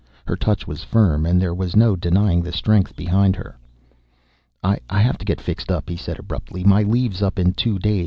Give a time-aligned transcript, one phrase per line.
[0.25, 3.55] Her touch was firm, and there was no denying the strength behind her.
[4.63, 6.63] "I have to get fixed up," he said abruptly.
[6.63, 7.99] "My leave's up in two days.